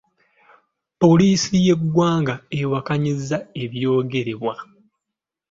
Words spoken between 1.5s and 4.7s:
y’eggwanga ewakanyizza ebyogerebwa.